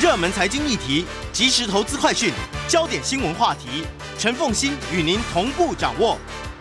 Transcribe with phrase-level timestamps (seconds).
[0.00, 2.32] 热门财经议题、即时投资快讯、
[2.68, 3.84] 焦点新闻话题，
[4.16, 6.16] 陈凤欣与您同步掌握。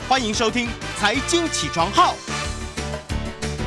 [0.09, 0.65] 欢迎收听
[0.97, 2.15] 《财经起床号》。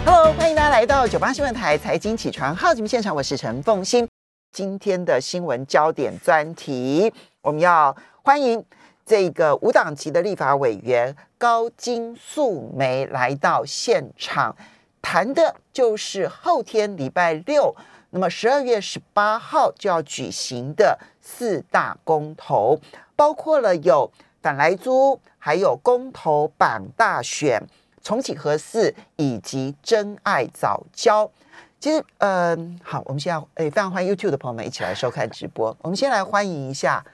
[0.05, 4.09] Hello，欢迎大家来到九八新闻台财经起床号节目现场，我是陈凤欣。
[4.53, 8.65] 今天的新闻焦点专题，我们要欢迎
[9.07, 14.57] 这个无党籍的立法委员高金素梅来到现场，
[15.01, 17.77] 谈的就是后天礼拜六，
[18.11, 22.79] 那么十二月十八号就要举行的四大公投，
[23.17, 24.11] 包括了有
[24.43, 27.63] 反莱租，还有公投榜大选。
[28.03, 31.31] 重启核四以及真爱早教，
[31.79, 35.77] 其实，嗯、好，我们现在诶、非常欢迎 YouTube 的朋友们一起来收看直播。
[35.83, 37.05] 我们先来欢迎一下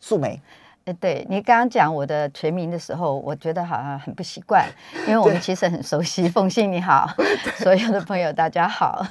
[0.00, 0.38] 素梅，
[0.84, 4.68] 呃，对你刚刚讲我的全名的时候，我觉得好像很不习惯，
[5.08, 6.28] 因为我们其实很熟悉。
[6.28, 7.08] 凤信你好，
[7.56, 9.06] 所有的朋友大家好。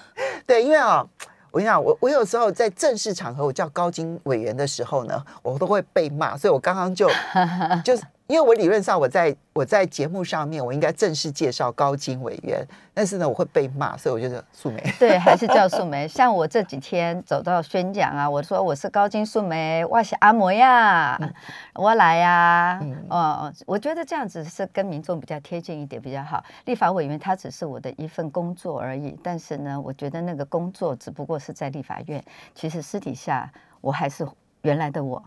[0.52, 1.02] 对，因为啊、
[1.50, 7.10] 我跟你讲，我我有时候在正式场合我叫高金委员的时候呢，我都会被骂，所以我刚刚就
[7.86, 14.82] 就是因为我理论上我在我在节目上面我应该正式介绍高金委员，但是呢我会被骂，所以我觉得素梅。
[14.98, 16.08] 对，还是叫素梅。
[16.08, 21.20] 像我这几天走到宣讲啊，我说我是高金素梅，哇是阿摩呀，
[21.76, 26.42] 我来呀、哦，我觉得这样子是跟民众比较贴近一点比较好。
[26.64, 32.24] 立法委员他只是我的一份工作而已，但是呢，我觉得那个工作只不过是在立法院，
[32.56, 34.26] 其实私底下我还是
[34.62, 35.22] 原来的我。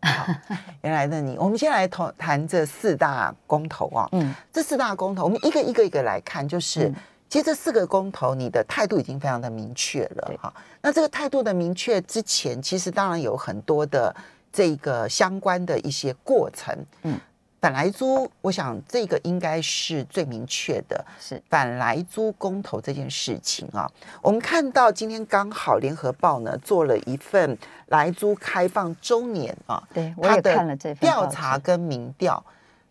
[0.82, 4.08] 原来的你，我们先来谈谈这四大公投啊。
[4.12, 6.94] 嗯，这四大公投，我们一个一个一个来看，就是、嗯
[7.28, 10.54] 其实这四个公投，你的态度已经非常的明确了对哈。
[10.80, 14.14] 那这个态度的明确之前，其实当然有很多的
[14.52, 16.72] 这个相关的一些过程。
[17.02, 17.18] 嗯，
[17.66, 21.04] 反来租，我想这个应该是最明确的。
[21.20, 23.90] 是反来租公投这件事情啊，
[24.22, 32.40] 我们看到今天刚好联合报呢做了一份来租开放周年啊，对我也看了这份调查跟民调，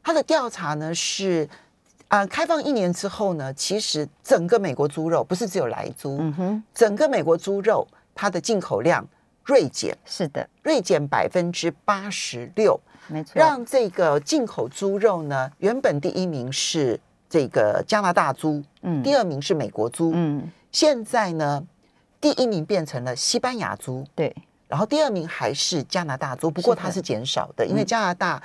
[0.03, 1.47] 它的调查呢是。
[2.07, 9.05] 啊、开放一年之后呢，其实整个美国猪肉不是只有来猪，嗯哼，整个美国猪肉它的进口量
[9.43, 13.33] 锐减，是的，锐减百分之八十六，没错。
[13.35, 16.99] 让这个进口猪肉呢，原本第一名是
[17.29, 19.01] 这个加拿大猪，嗯。
[19.03, 21.63] 第二名是美国猪，嗯，现在呢，
[22.19, 24.35] 第一名变成了西班牙猪，对，
[24.67, 28.41] 然后第二名还是加拿大猪，不过它是减少的，因为嗯加拿大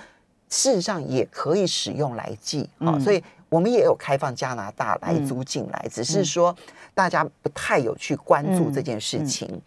[0.48, 6.54] 事实上也可以使用来寄啊、嗯所以我们也有开放加拿大来租进来，只是说
[6.94, 9.60] 大家不太有去关注这件事情。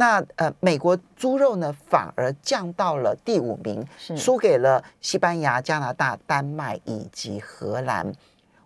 [0.00, 8.06] 那呃，美国猪肉呢，反而降到了第五名，是输给了西班牙、加拿大、丹麦以及荷兰。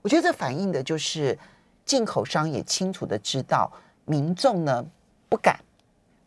[0.02, 1.38] 我觉得这反映的就是
[1.86, 3.72] 进口商也清楚的知道，
[4.04, 4.84] 民众呢
[5.30, 5.58] 不敢、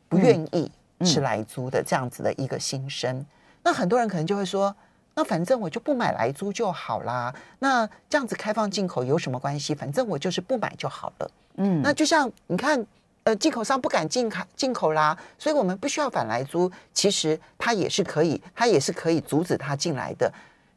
[0.09, 0.71] 不愿意
[1.01, 3.23] 吃来猪的这样子的一个心声。
[3.61, 4.75] 那很多人可能就会说，
[5.13, 7.31] 那反正我就不买来猪就好啦。
[7.59, 9.75] 那这样子开放进口有什么关系？
[9.75, 11.31] 反正我就是不买就好了。
[11.57, 12.83] 嗯，那就像你看，
[13.25, 20.31] 呃，进口商不敢进口进口啦，所以我们不需要反来租，其实它也是可以，它也是可以阻止它进来的。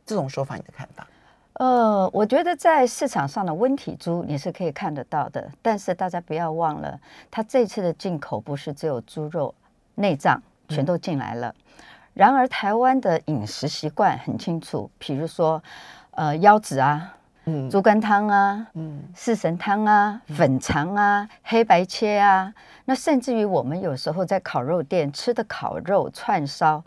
[0.06, 1.06] 这种说法，你的看法？
[1.52, 6.98] 呃，我觉得在市场上的温体猪你是可以看得到的，但是大家不要忘了，
[7.30, 9.54] 它这次的进口不是只有猪肉、
[9.96, 11.54] 内脏全都进来了。
[12.14, 15.62] 然而，台湾的饮食习惯很清楚，比如说，
[16.12, 17.14] 呃，腰子啊、
[17.48, 22.52] 嗯猪肝汤啊、嗯四神汤啊、粉肠啊、黑白切啊，
[22.84, 26.84] 那甚至于我们有时候在烤肉店吃的烤肉、串烧、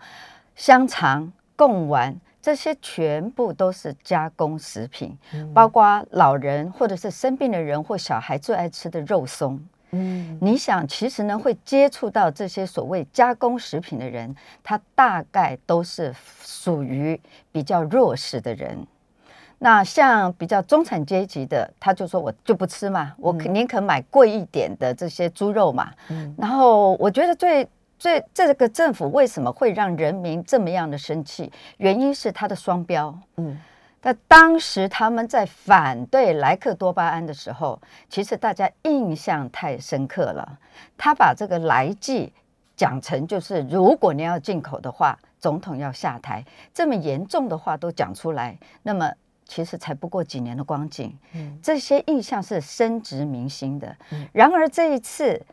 [0.56, 5.18] 香肠、贡丸，这些全部都是加工食品，
[5.54, 9.60] 包括老人或者是生病的人或小孩最爱吃的肉松。
[9.94, 14.34] 嗯你想，其实呢，会接触到这些所谓加工食品的人，
[14.64, 17.20] 他大概都是属于
[17.52, 18.88] 比较弱势的人。
[19.64, 25.92] 那像比较中产阶级的，他就说我就不吃嘛，我肯宁可买贵一点的这些猪肉嘛。
[26.10, 31.52] 嗯然后我觉得最最这个政府为什么会让人民这么样的生气？
[31.78, 33.16] 原因是他的双标。
[33.38, 33.60] 嗯
[34.02, 37.80] 那当时他们在反对莱克多巴胺的时候，
[38.10, 40.58] 其实大家印象太深刻了。
[40.98, 42.34] 他把这个来剂
[42.76, 46.44] 讲成就是，如果你要进口的话，总统要下台，
[46.74, 49.14] 这么严重的话都讲出来，那么
[49.54, 51.60] 其实才不过几年的光景，嗯。
[51.62, 53.94] 这些印象是深植民心的。
[54.12, 54.26] 嗯。
[54.32, 55.46] 然而这一次，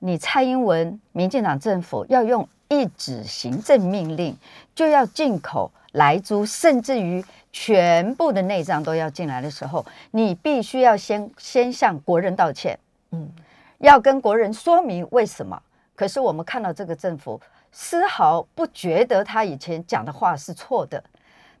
[0.00, 4.36] 你蔡英文民进党政府要用一纸行政命令，
[4.74, 12.76] 就要进口来猪，甚至于全部的内脏都要进来的时候，你必须要先先向国人道歉，
[13.12, 13.30] 嗯。
[13.78, 15.62] 要跟国人说明为什么。
[15.94, 17.40] 可是我们看到这个政府
[17.70, 21.02] 丝毫不觉得他以前讲的话是错的，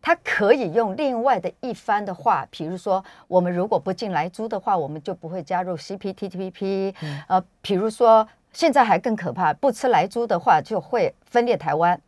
[0.04, 6.94] 他可以用另外的一番的话，比如说我们如果不进来租的话，我们就不会加入 CPTPP。
[7.26, 11.98] 呃，比如说现在还更可怕，不吃来租的话就会分裂台湾，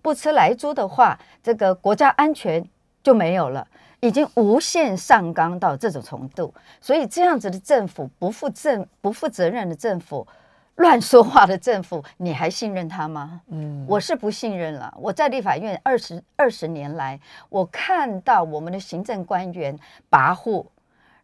[0.00, 2.64] 不吃来租的话，这个国家安全
[3.02, 3.66] 就没有了。
[3.98, 10.24] 已经无限上纲到这种程度，所以这样子的政府不负政不负责任的政府，
[10.80, 13.42] 乱说话的政府，你还信任他吗？
[13.48, 14.92] 嗯，我是不信任了。
[14.98, 19.78] 我在立法院二十二十年来，我看到我们的行政官员
[20.10, 20.64] 跋扈，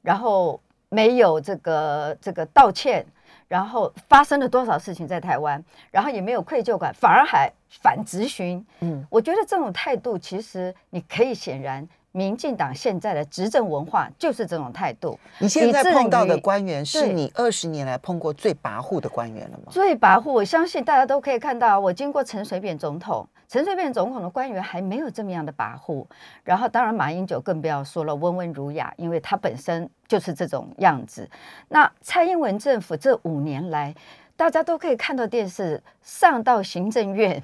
[0.03, 0.61] 然后
[0.91, 3.05] 没有这个这个道歉，
[3.49, 8.63] 然后发生了多少事情在台湾，然后也没有愧疚感，反而还反咨询。
[8.81, 11.89] 嗯，我觉得这种态度，其实你可以显然。
[12.17, 15.19] 民进党现在的执政文化就是这种态度。
[15.39, 19.65] 你现在碰到的官员是你二十年来碰过最跋扈的官员了吗？
[19.69, 21.79] 最跋扈，我相信大家都可以看到。
[21.79, 26.07] 我经过陈水扁总统，陈水扁总统的官员还没有这么样的跋扈。
[26.43, 31.29] 然后，当然马英九更不要说了，温文儒雅，因为他本身就是这种样子。
[31.69, 33.95] 那蔡英文政府这五年来，
[34.37, 37.43] 大家都可以看到电视上到行政院，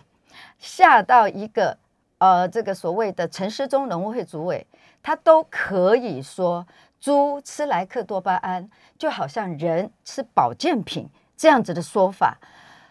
[0.58, 1.76] 下到一个。
[2.22, 4.64] 呃，这个所谓的陈世忠农委会主委，
[5.02, 6.64] 他都可以说
[7.00, 12.38] 猪吃莱克多巴胺，就好像人吃保健品这样子的说法，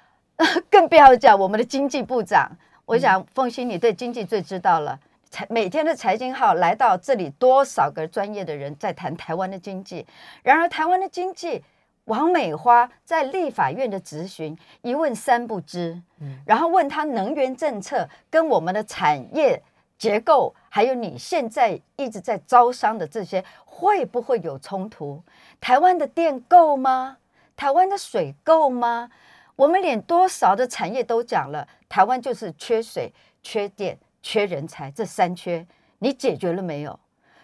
[0.69, 2.51] 更不要讲我们的经济部长。
[2.83, 4.99] 我想凤欣，你对经济最知道了。
[5.29, 10.05] 财每天的财经号来到这里，多少个专业的人在谈台湾的经济。
[10.43, 11.63] 然而，台湾的经济。
[12.11, 19.63] 王美花在立法院的质询一问三不知，嗯然后问他能源政策跟我们的产业
[19.97, 25.23] 结构，还有你现在一直在招商的这些会不会有冲突？
[25.61, 27.17] 台湾的电够吗？
[27.55, 29.09] 台湾的水够吗？
[29.55, 35.65] 我们连多少的产业都讲了，台湾就是缺水、缺电、缺人才，这三缺
[35.99, 36.99] 你解决了没有？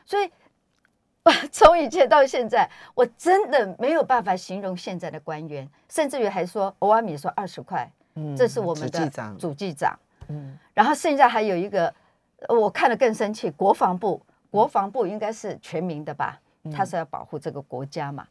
[0.06, 0.30] 所以。
[1.52, 9.98] 从以前到现在，我真的没有办法形容现在的官员，甚至于还说欧阿米说二十块，嗯，这是我们的主计长，
[10.28, 11.94] 嗯，然后现在还有一个，
[12.50, 16.40] 我看了更生气，国防部，国防部应该是全民的吧，
[16.72, 18.26] 他是要保护这个国家嘛，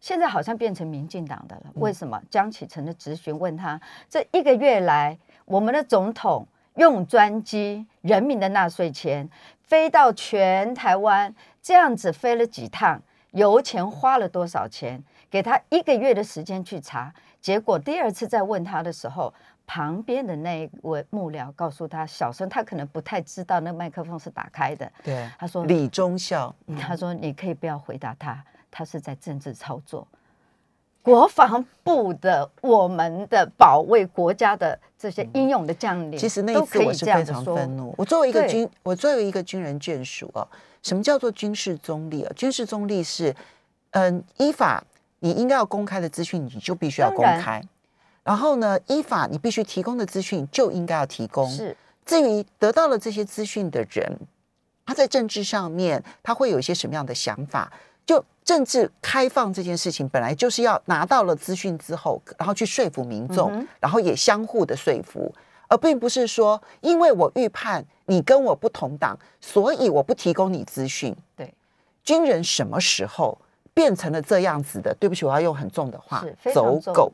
[0.00, 2.20] 现在好像变成民进党的了，为什么？
[2.30, 6.46] 江启臣的质询问他，这一个月来，我们的总统
[6.76, 9.28] 用专机，人民的纳税钱
[9.62, 11.34] 飞到全台湾。
[11.62, 13.00] 这样子飞了几趟，
[13.30, 15.02] 油钱花了多少钱？
[15.30, 19.32] 给他一个月的时间去查，结果第二次再问他的时候，
[19.66, 24.90] 旁边的那一位幕僚告诉他，小声，他可能不太知道那麦克风是打开的。
[25.04, 30.06] 对，他说李忠孝，他说你可以不要回答他，他是在政治操作。
[31.02, 37.92] 国防部的我们的保卫国家的这些英勇的将领，其实那一次我是非常愤怒。
[37.98, 40.46] 我作为一个军，我作为一个军人眷属啊。
[40.82, 42.32] 什么叫做军事中立啊？
[42.34, 43.34] 军事中立是，
[43.90, 44.82] 嗯，依法
[45.20, 47.62] 你应该要公开的资讯，你就必须要公开。
[48.24, 51.48] 然后呢，依法你必须提供的资讯就应该要提供。
[51.48, 51.76] 是。
[52.04, 54.18] 至于得到了这些资讯的人，
[54.84, 57.72] 他在政治上面他会有一些什么样的想法？
[58.04, 65.32] 就政治开放这件事情，本来就是要拿到了资讯之后，然后去说服民众，然后也相互的说服。
[65.68, 71.16] 而并不是说，因为我预判你跟我不同党，所以我不提供你资讯。
[71.34, 71.54] 对，
[72.04, 73.38] 军人什么时候
[73.72, 74.94] 变成了这样子的？
[75.00, 77.10] 对不起，我要用很重的话，走狗。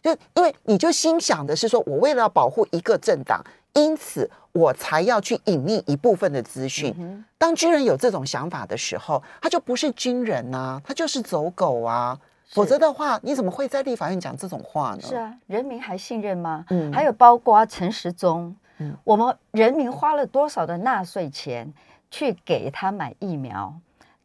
[0.00, 3.42] 就因为你就心想的是说，我为了要保护一个政党，
[3.72, 7.24] 因此我才要去隐匿一部分的资讯。
[7.38, 12.18] 当军人有这种想法的时候，他就不是军人呐，他就是走狗啊。
[12.50, 15.00] 否则的话，你怎么会在立法院讲这种话呢？
[15.00, 16.66] 是啊，人民还信任吗？
[16.68, 21.72] 嗯，还有包括陈时中，嗯，我们人民花了多少的纳税钱
[22.10, 23.74] 去给他买疫苗？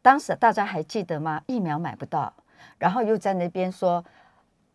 [0.02, 1.40] 当时大家还记得吗？
[1.46, 2.30] 疫苗买不到，
[2.76, 4.04] 然后又在那边说，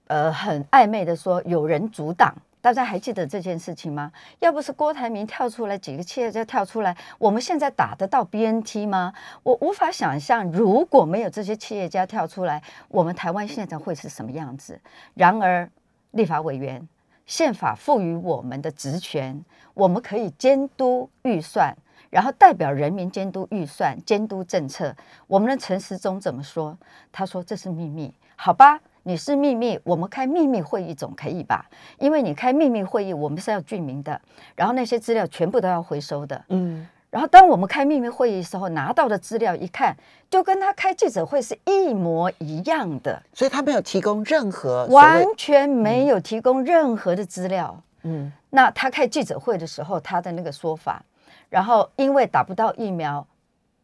[0.07, 2.33] 呃，很暧昧的说有人阻挡。
[2.63, 4.09] 大家还记得这件事情吗？
[4.39, 9.11] 要不是郭台铭跳出来，几个企业家跳出来，我们现在打得到 BNT 吗？
[9.43, 14.79] 我无法想象，如果没有这些企业家跳出来，我们台湾现在会是什么样子？
[15.13, 15.69] 然而，
[16.11, 16.87] 立法委员、
[17.25, 19.43] 宪法赋予我们的职权，
[19.73, 21.75] 我们可以监督预算，
[22.09, 24.95] 然后代表人民监督预算、监督政策。
[25.27, 26.77] 我们的陈时中怎么说？
[27.11, 28.79] 他说这是秘密，好吧？
[29.05, 31.65] 你是秘密，我们开秘密会议总可以吧？
[31.99, 34.19] 因为你开秘密会议，我们是要具名的，
[34.55, 36.41] 然后那些资料全部都要回收的。
[36.47, 39.95] 嗯，然后当我们开秘密会议的时候，拿到的资料一看，
[40.29, 47.77] 就跟他开记者会是一模一样的，所以他没有提供任何完全没有提供任何的资料。
[48.03, 51.03] 嗯，那他开记者会的时候，他的那个说法，
[51.49, 53.27] 然后因为打不到疫苗，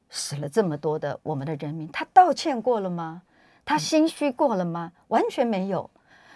[0.09, 3.21] 死了这么多的我们的人民，他道歉过了吗？
[3.69, 4.91] 他心虚过了吗？
[5.09, 5.87] 完全没有。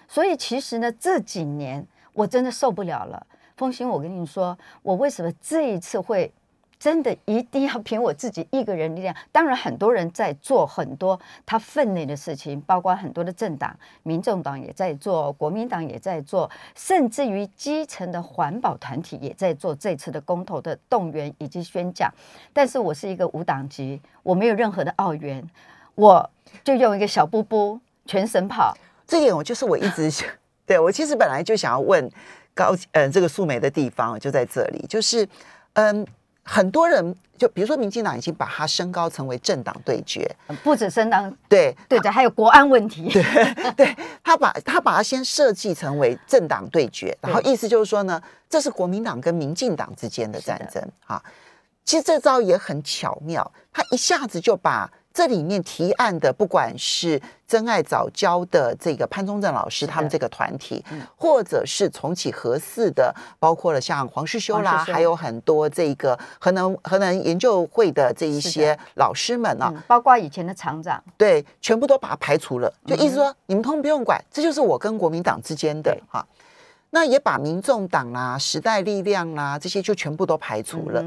[0.08, 3.26] 所以其实呢，这几年我真的受不了了。
[3.58, 6.32] 风兴，我跟你说，我为什么这一次会？
[6.78, 9.16] 真的一定要凭我自己一个人力量。
[9.32, 22.14] 当然，很多人在做很多他分内的事情，包括很多的政党，民众党也在做，国民党也在做，甚至于基层的环保团体也在做这次的公投的动员以及宣讲。
[22.52, 25.50] 但是我是一个无党籍，我没有任何的澳元，
[25.96, 26.30] 我
[26.64, 28.76] 就用一个小布布全省跑。
[29.08, 30.28] 这点我就是我一直想，
[30.66, 32.10] 对我其实本来就想要问
[32.54, 35.28] 高嗯这个素梅的地方就在这里，就是
[35.74, 36.06] 嗯。
[36.46, 40.30] 很多人就比如说，民进党已经把它升高成为政党对决，
[40.62, 43.08] 不止升党对对的，还有国安问题。
[43.16, 43.24] 对
[43.78, 51.24] 对，他把他把它先设计成为政党对决，然后意思就是说呢，这是国民党跟民进党之间的战争啊。
[51.86, 54.92] 其实这招也很巧妙，他一下子就把。
[55.14, 60.84] 这里面提案的，不管是真爱早教的这个潘宗正老师他们这个团体，
[61.16, 76.26] 或者是重启核四的，包括了像黄世修啦，还有很多这个核能核能研究会的这一些老师们啊，包括以前的厂长，对，全部都把它排除了，就意思说你们通不用管，这就是我跟国民党之间的哈。
[76.90, 81.04] 那也把民众党啦、时代力量啦这些就全部都排除了。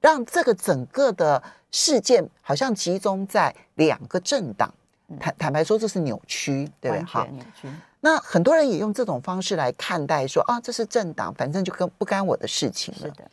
[0.00, 4.72] 让这个整个的事件好像集中在两个政党，
[5.18, 7.04] 坦坦白说这是扭曲，对不对？
[7.04, 7.68] 好，扭曲。
[8.00, 13.00] 那很多人也用这种方式来看待，说啊，这是政党，反正就跟不干我的事情了。
[13.00, 13.28] 是的，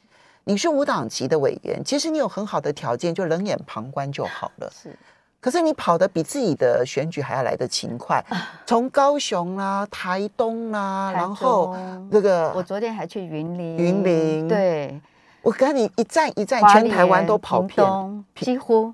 [0.45, 4.71] 你是无党籍的委员，其实你有很好的条件，就冷眼旁观就好了。
[4.73, 4.97] 是，
[5.39, 8.25] 可是你跑得比自己的选举还要来得勤快，
[8.65, 11.77] 从高雄啦、台东啦，然后
[12.11, 14.99] 这个，我昨天还去云林，云林对。
[15.45, 18.93] 我跟你一站一站，全台湾都跑遍，几乎。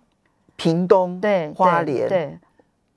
[0.57, 2.07] 屏东对花莲。
[2.07, 2.37] 对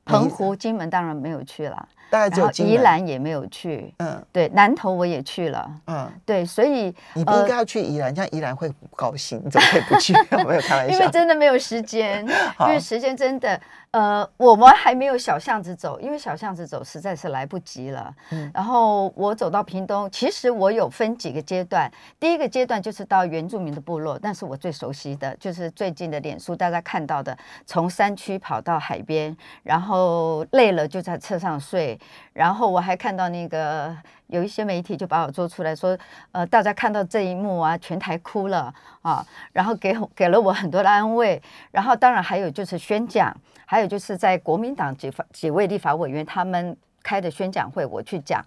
[0.04, 1.88] 澎湖、金门当然没有去了。
[2.10, 10.12] 大概只有宜兰也没有去，嗯，对，南投我也去了，嗯，对，所以你不应该要去宜兰，这样宜兰会不高兴，你怎么可以不去？
[10.46, 12.24] 没有开玩笑， 因为真的没有时间，
[12.60, 13.58] 因为时间真的，
[13.94, 18.12] 呃，我们还没有小巷子走，因为小巷子走实在是来不及了。
[18.30, 31.96] 嗯，然后我走到屏东，其实我有分几个阶段，第一个阶段就是到原住民的部落，那是我最熟悉的就是最近的脸书大家看到的，从山区跑到海边，然后累了就在车上睡。
[32.32, 33.96] 然后我还看到那个
[34.34, 35.96] 有一些媒体就把我做出来说，
[36.32, 41.40] 呃，大家看到这一幕啊，全台哭了啊，然后给给了我很多的安慰。
[41.70, 46.76] 然后当然还有就是宣讲，还有就是在国民党几几位立法委员他们。
[47.06, 48.42] 开的宣讲会，我去讲，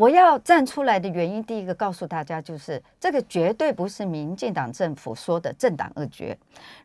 [0.00, 6.34] 我要站出来的原因，第一个告诉大家就是，这个绝对不是民进党政府说的政党恶决。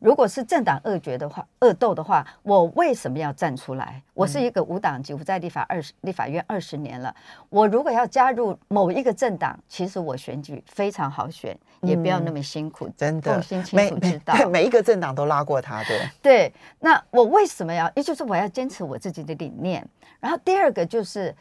[0.01, 4.03] 如果是政党恶决的话，恶斗的话，我为什么要站出来？
[4.13, 7.15] 我是一个无党籍，我在立法二十立法院二十年了。
[7.48, 12.89] 我如果要加入某一个政党，其实我选举非常好选，也不要那么辛苦。
[12.98, 16.10] 真的，心清楚知道， 每一个政党都拉过他的。
[16.22, 17.89] 对，那我为什么要？
[17.95, 19.88] 也就是我要坚持我自己的理念。
[20.19, 21.34] 然后第二个就是，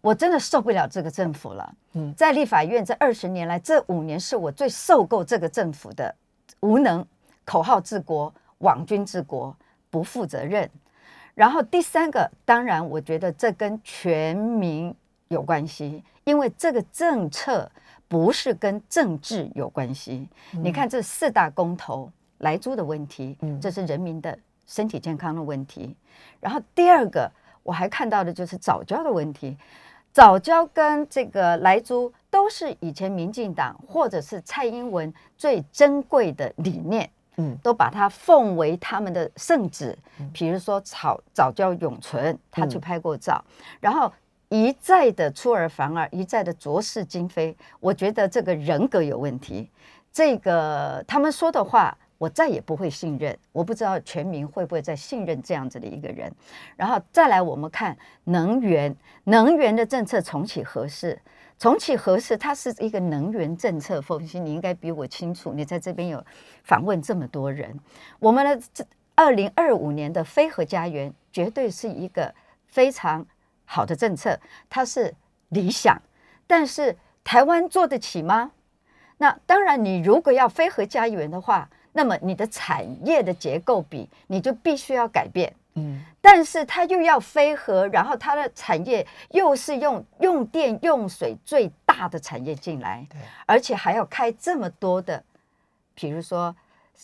[0.00, 1.74] 我真的受不了这个政府了。
[1.92, 6.14] 嗯，在立法院这二十年来，这五年是我最受够这个政府的
[6.60, 7.04] 无能、
[7.44, 9.54] 口号治国、网军治国、
[9.90, 10.68] 不负责任。
[11.34, 14.94] 然后第三个，当然我觉得这跟全民
[15.28, 17.70] 有关系，因为这个政策
[18.08, 20.28] 不是跟政治有关系。
[20.52, 25.94] 你看这四大公投来租的问题，这是人民的身体健康的问题。
[26.40, 27.30] 然后第二个。
[27.62, 29.54] 我还看到的就是早教的问题，
[30.12, 39.96] 早教跟这个莱猪都是以前民进党或者是蔡英文最珍贵的理念，嗯，都把它奉为他们的圣旨。
[40.32, 43.42] 比如说早早教永存，他去拍过照，
[43.80, 44.12] 然后
[44.48, 47.56] 一再的出尔反尔，一再的浊世今非。
[47.78, 49.70] 我觉得这个人格有问题，
[50.12, 51.96] 这个他们说的话。
[52.20, 56.30] 我再也不会信任，我不知道全民会不会再信任这样子的一个人。
[56.76, 61.18] 然后再来，我们看能源，能源的政策重启合适，
[61.58, 64.02] 重启合适，它是一个能源政策。
[64.02, 66.22] 风险，你应该比我清楚，你在这边有
[66.62, 67.74] 访问这么多人。
[68.18, 68.84] 我们的这
[69.14, 72.34] 二零二五年的非核家园绝对是一个
[72.66, 73.26] 非常
[73.64, 75.14] 好的政策，它是
[75.48, 75.98] 理想，
[76.46, 78.50] 但是台湾做得起吗？
[79.16, 81.66] 那当然，你如果要非核家园的话。
[81.92, 85.52] 那么你的产业的结构比你就必须要改变。
[85.74, 95.22] 嗯，但是它又要飞核，然后它的产业又是用用电用水最大的产业进来，对而且还要开这么多的，
[95.94, 96.54] 比如说，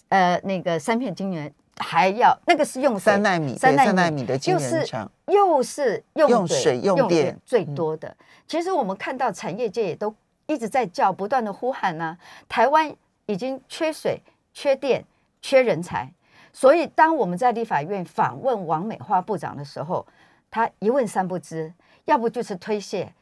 [0.09, 8.15] 呃，那个三片晶圆还要那个是用水三纳米，三纳纳米的晶圆厂，又是用用水用用电最多的。
[8.49, 10.13] 其实我们看到产业界也都
[10.47, 12.93] 一直在叫，不断的呼喊呢、台湾
[13.27, 14.21] 已经缺水、
[14.57, 15.05] 缺电、
[15.43, 16.11] 缺人才。
[16.51, 20.07] 所以，当我们在立法院访问王美花部长的时候，
[20.51, 21.71] 他一问三不知，
[22.07, 23.13] 要不就是推卸。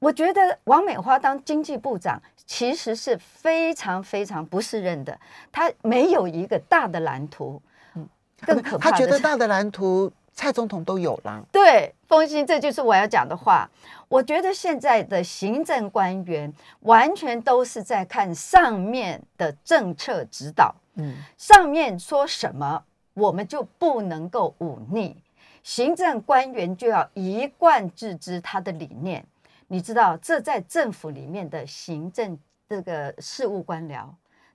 [0.00, 5.16] 我觉得王美花当经济部长其实是非常非常不适任的，
[5.52, 7.62] 他没有一个大的蓝图。
[8.40, 11.42] 更可怕他的是觉得大的蓝图蔡总统都有啦。
[11.50, 13.68] 对，风心，这就是我要讲的话。
[14.08, 25.16] 我觉得现在的行政官员完全都是在看上面的政策指导，嗯，上面说什么，我们就不能够忤逆。
[25.64, 29.26] 行政官员就要一贯自知他的理念。
[29.66, 32.38] 你知道，这在政府里面的行政
[32.68, 34.06] 这个事务官僚，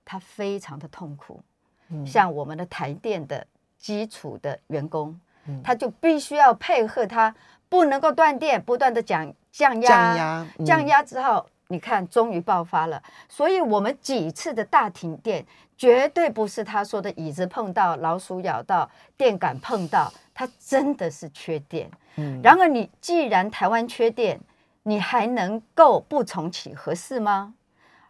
[0.02, 1.42] 他非常的痛苦。
[1.90, 3.46] 嗯像我们的台电的
[3.76, 7.34] 基础的员工，嗯他就必须要配合他，
[7.68, 13.02] 不能够断电，不断的讲降压，降压嗯降压之后，你看终于爆发了。
[13.28, 15.44] 所以我们几次的大停电，
[15.76, 21.90] 绝对不是他说的椅子碰到、老鼠咬到、电杆碰到，它真的是缺电。
[22.16, 24.38] 嗯然而，你既然台湾缺电，
[24.82, 27.54] 你还能够不重启合适吗？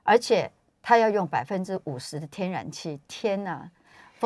[0.02, 0.50] 而且
[0.82, 3.58] 他要用百分之五十的天然气，天哪！
[3.58, 3.70] 凤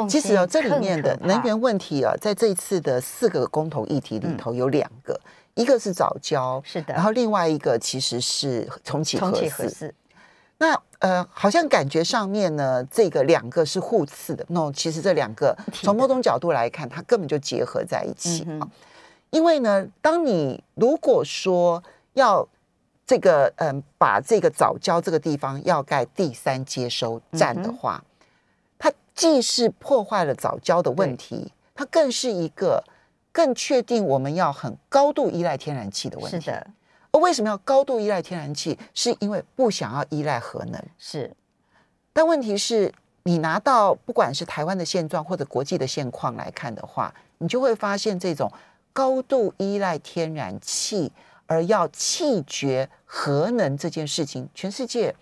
[0.08, 5.18] 其实哦，心这里面的能源问题啊，在这一次的四个公投议题里头有两个，
[5.54, 9.94] 一个是早教，是的，然后另外一个其实是重启核重启核四。
[10.58, 14.42] 那呃，好像感觉上面呢，这个两个是互斥的。
[14.48, 18.66] no，其实这两个的从某种角度来看，它根本就结合在一起啊。
[19.28, 21.82] 因为呢，当你如果说
[22.14, 22.48] 要
[23.06, 28.15] 这个嗯，把这个早教这个地方要盖第三接收站的嗯话，它
[29.16, 32.84] 既是破坏了早教的问题，它更是一个
[33.32, 36.38] 更确定我们要很高度依赖天然气的问题。
[36.38, 36.66] 是的，
[37.12, 38.78] 而为什么要高度依赖天然气？
[38.92, 40.80] 是因为不想要依赖核能。
[40.98, 41.34] 是
[42.12, 48.52] 但问题是，你拿到不管是台湾的现状或者国际的现况来看的话，你就会发现这种
[48.92, 51.10] 高度依赖天然气
[51.46, 55.14] 而要弃绝核能这件事情，全世界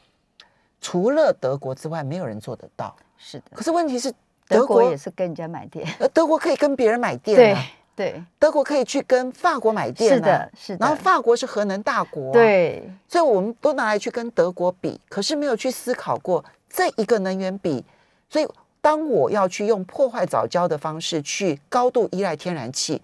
[0.81, 2.95] 除了德国之外，没有人做得到。
[3.27, 4.11] 是的，可是问题是，
[4.47, 7.65] 德德国国也是跟人家买电，呃德国可以跟别人买电、对啊，
[7.97, 12.87] 对，德国可以去跟法国买电、啊，是的，是的，然后法国是核能大国、啊，对。
[13.09, 17.83] 所以我们都拿来去跟德国比，可是没有去思考过这一个能源比。
[18.29, 18.47] 所以，
[18.81, 23.01] 当我要去用破坏早教的方式去高度依赖天然气，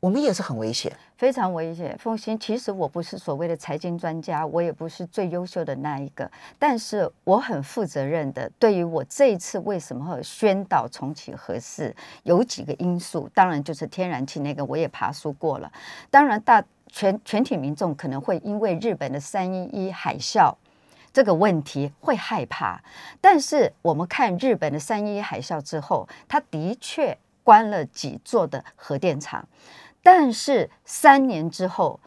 [0.00, 0.92] 我们也是很危险。
[1.16, 1.96] 非常危险。
[1.98, 8.48] 凤欣，其实我不是所谓的财经专家，我也不是最优秀的那一个，但是我很负责任的。
[8.58, 15.70] 对于我这一次为什么会宣导重启核四，有几个因素，当然就是天然气那个我也爬书过了。
[16.10, 20.54] 当然大全全体民众可能会因为日本的三一一海啸。
[21.10, 22.80] 这个问题会害怕，
[23.20, 29.44] 但是我们看日本的三一一海啸之后，它的确关了几座的核电厂，
[30.10, 32.00] 但是三年之后，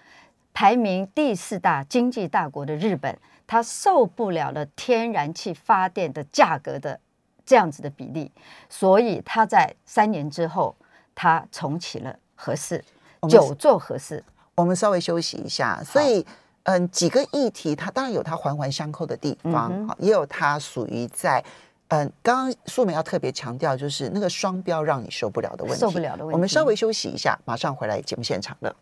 [0.55, 6.99] 排名第四大经济大国的日本，它受不了了天然气发电的价格的
[7.45, 8.31] 这样子的比例，
[8.67, 10.75] 所以它在三年之后，
[11.13, 12.83] 它重启了核四，
[13.19, 14.23] 我们九座核四，
[14.55, 16.25] 我们稍微休息一下，所以。
[16.63, 21.43] 嗯，几个议题，它当然有它环环相扣的地方，嗯也有它属于在，
[21.91, 26.33] 嗯，刚刚素梅要特别强调，就是那个双标让你受不了的问题，受不了的问题。
[26.33, 28.73] 我们稍微休息一下，马上回来节目现场了。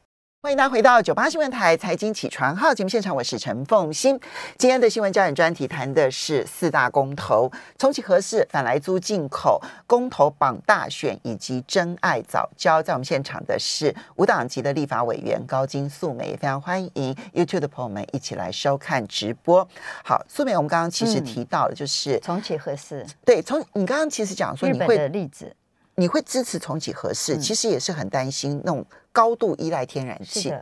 [0.41, 4.17] 欢迎大家回到九八新闻台财经起床号节目现场，我是陈凤欣。
[4.58, 12.82] 今天的新闻焦点专题谈的是四大公投、重启合适、反来租进口、公投榜大选以及真爱早教。
[12.82, 19.67] 在我们现场的是无党籍的立法委员高金素梅，非常欢迎 YouTube 的朋友们一起来收看直播。
[20.06, 25.54] 好，素梅，我们刚刚其实嗯提到了，就是、重启合适，对，从你刚刚其实讲说你会的例子
[25.99, 27.39] 你会支持重启核四，嗯。
[27.39, 30.53] 其实也是很担心那种高度依赖天然气，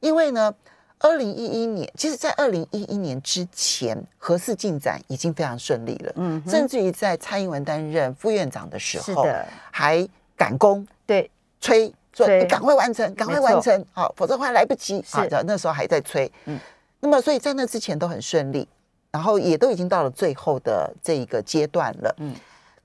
[0.00, 0.52] 因为呢，
[0.98, 15.02] 二零一一年，其实在二零一一年之前，核四进展已经非常顺利了，嗯，甚至于在蔡英文担任副院长的时候，是的，还赶工对，催说你赶快完成，赶快完成，好，否则会来不及。
[15.06, 15.16] 是。
[15.16, 16.56] 好的，那时候还在催，嗯。
[16.56, 16.60] 嗯，
[17.00, 18.66] 那么所以在那之前都很顺利，
[19.12, 22.34] 然后也都已经到了最后的这一个阶段了，嗯嗯。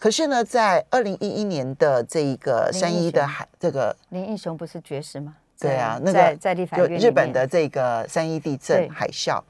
[0.04, 5.38] 可是呢，在二零一一年的这一个三一的海这个林英雄不是绝食吗？
[5.58, 9.42] 对啊，那个在在立法就院日本的这个三一地震海啸，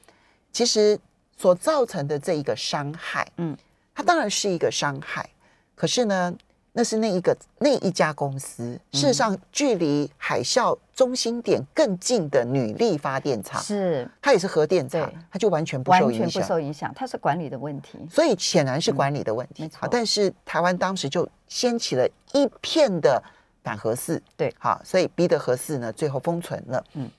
[0.51, 0.99] 其实
[1.35, 3.57] 所造成的这一个伤害，嗯，
[3.95, 5.27] 它当然是一个伤害，
[5.73, 6.31] 可是呢，
[6.75, 16.91] 那是那一个那一家公司，事实上距离海啸中心点更近的女力发电厂，是它也是核电厂，它就完全不受影响完全不受影响。
[16.95, 17.99] 它是管理的问题。
[18.09, 19.69] 所以显然是管理的问题。
[19.75, 23.21] 好，但是台湾当时就掀起了一片的
[23.63, 26.83] 反核四，对好，所以逼得核四呢最后封存了。
[26.95, 27.11] 嗯嗯，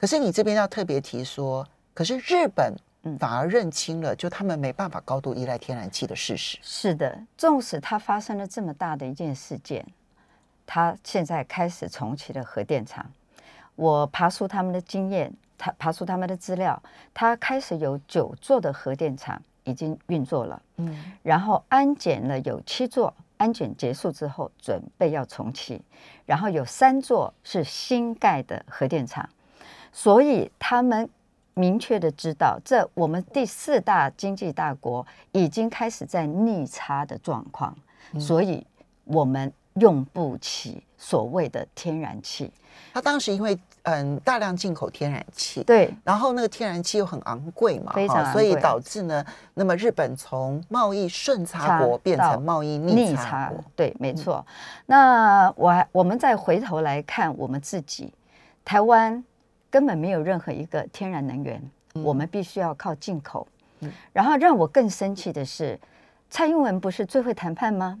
[0.00, 1.64] 可是你这边要特别提说，
[1.94, 6.58] 可是日本嗯反而认清了，就他们没办法高度依赖天然气的事实。
[6.62, 9.86] 是的，纵使它发生了这么大的一件事件，
[10.66, 13.04] 它现在开始重启了核电厂。
[13.74, 25.82] 我爬出他们的经验，他爬出他们的资料，他开始有九座的核电厂已经运作了，嗯，然后安检了有七座，安检结束之后准备要重启，
[26.24, 29.28] 然后有三座是新盖的核电厂，
[29.92, 31.06] 所以他们
[31.58, 37.74] 明确的知道，这我们第四大经济大国已经开始在逆差的状况，
[38.20, 38.64] 所以
[39.04, 42.52] 我们用不起所谓的天然气。
[42.92, 53.64] 他当时因为嗯大量进口天然气，对，然后那个天然气又很昂贵嘛，非常昂哈所以贵导致呢，那么日本从贸易顺差差国变成贸易逆差国。
[53.74, 54.44] 对，没错。
[54.84, 58.12] 那我还我们再回头来看我们自己，
[58.62, 59.24] 台湾
[59.76, 61.62] 根本没有任何一个天然能源，
[62.02, 63.46] 我们必须要靠进口。
[64.10, 65.78] 然后让我更生气的是，
[66.30, 67.98] 蔡英文不是最会谈判吗？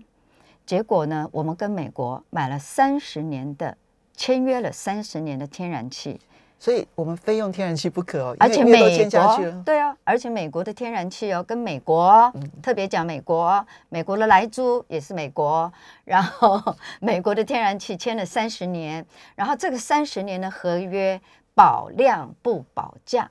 [0.64, 3.76] 结果呢，我们跟美国买了三十年的，
[4.16, 6.18] 签约了三十年的天然气，
[6.58, 9.62] 所以我们非用天然气不可哦，而且美国。
[9.62, 15.70] 对啊，而且美国的天然气哦，跟美国、特别讲美国，美国的莱猪也是美国，
[16.06, 21.20] 然后 美国的天然气签了三十年，然后这个三十年的合约
[21.56, 23.30] 保量不保价。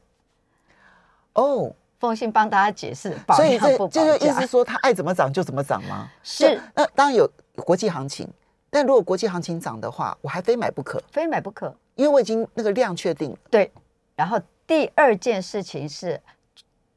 [1.34, 4.48] 哦，奉信帮大家解释，保量不保价这就意思。
[4.48, 6.10] 说，它爱怎么涨就怎么涨吗？
[6.24, 8.28] 是就那当然有国际行情，
[8.72, 11.74] 但如果国际行情涨的话，我还非买不可，非买不可。
[11.94, 13.38] 因为我已经那个量确定了。
[13.52, 13.72] 对，
[14.16, 16.20] 然后第二件事情是，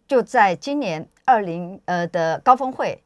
[0.07, 3.01] 就在今年二零呃的高峰会，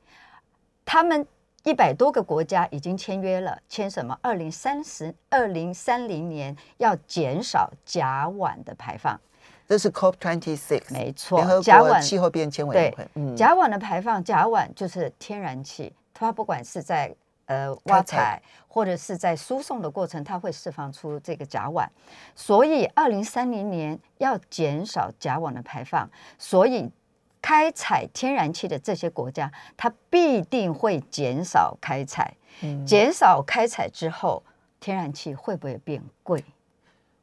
[0.84, 1.26] 他们
[1.64, 4.18] 一百多个国家已经签约了，签什么？
[4.20, 9.18] 二零三十二零三零年要减少甲烷的排放，
[9.68, 17.14] 这是 COP twenty six，没错甲烷国气候变迁委员对会。，嗯，甲烷的排放，甲烷就是天然气，它不管是在
[17.46, 21.86] 呃挖采或者是在输送的过程，它会释放出这个甲烷，
[22.34, 26.90] 所以二零三零年要减少甲烷的排放，所以
[27.42, 34.42] 开采天然气的这些国家，它必定会减少开采，嗯减少开采之后，
[34.80, 36.42] 天然气会不会变贵？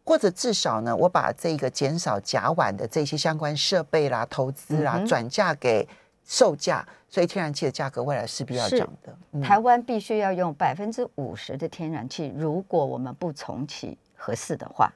[0.04, 5.88] 或者至少呢，我把这个减少甲烷的这些相关设备啦、投资啦嗯转嫁给
[6.26, 9.16] 售价，所以天然气的价格未来势必要是涨的。
[9.32, 14.92] 嗯台湾必须要用百分之五十的天然气，如果我们不重启合适的话，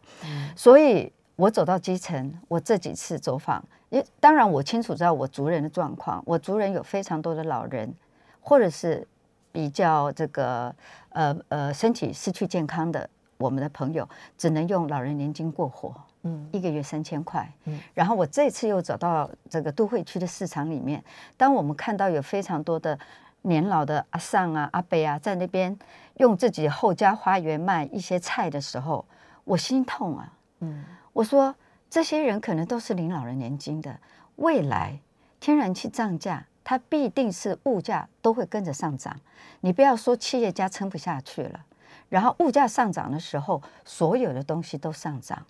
[0.56, 7.94] 所以我走到基层，我这几次走访，因当然我清楚知道我族人的状况，我族人有非常多的老人，
[8.40, 9.08] 或者是
[9.52, 10.74] 比较这个
[11.10, 15.94] 呃呃身体失去健康的我们的朋友，只能用老人年金过活。
[16.26, 21.04] 嗯一个月三千块嗯，然后我这次又走到这个都会区的市场里面，
[21.36, 22.98] 当我们看到有非常多的
[23.42, 25.78] 年老的阿尚啊、阿伯啊，在那边
[26.20, 29.04] 用自己后家花园卖一些菜的时候，
[29.44, 30.34] 我心痛啊！
[30.62, 31.56] 嗯我说
[31.90, 34.00] 这些人可能都是领老人年金的，
[34.38, 35.00] 未来
[35.40, 39.20] 天然气涨价，它必定是物价都会跟着上涨。
[39.62, 41.66] 你不要说企业家撑不下去了，
[42.10, 45.46] 然后物价上涨的时候，所有的东西都上涨。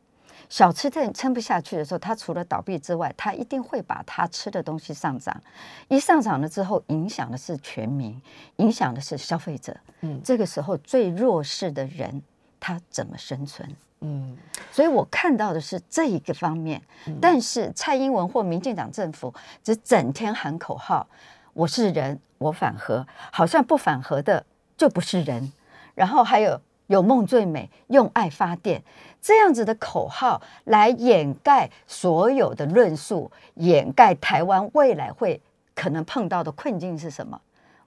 [0.49, 5.41] 小吃店撑不下去的时候，它除了倒闭之外，它一定会把它吃的东西上涨。
[5.87, 8.21] 一上涨了之后，影响的是全民，
[8.57, 9.75] 影响的是消费者。
[10.01, 12.21] 嗯这个时候最弱势的人，
[12.63, 13.69] 他怎么生存？
[13.99, 14.37] 嗯
[14.71, 16.81] 所以我看到的是这一个方面，
[17.19, 21.05] 但是蔡英文或民进党政府只整天喊口号
[21.53, 24.45] ：“我是人，我反核”，好像不反核的
[24.77, 25.51] 就不是人。
[25.93, 28.81] 然后还有“有梦最美，用爱发电”
[29.21, 35.41] 这样子的口号来掩盖所有的论述，掩盖台湾未来会
[35.75, 37.39] 可能碰到的困境是什么？